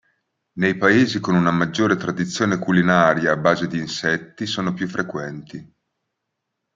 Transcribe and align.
Nei 0.53 0.77
paesi 0.77 1.19
con 1.19 1.35
una 1.35 1.51
maggiore 1.51 1.95
tradizione 1.95 2.57
culinaria 2.57 3.33
a 3.33 3.37
base 3.37 3.67
di 3.67 3.77
insetti 3.77 4.47
sono 4.47 4.73
più 4.73 4.87
frequenti. 4.87 5.75